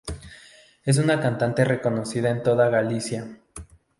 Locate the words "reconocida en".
1.63-2.41